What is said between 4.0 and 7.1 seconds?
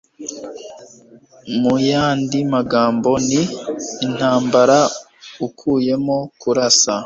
intambara ukuyemo kurasa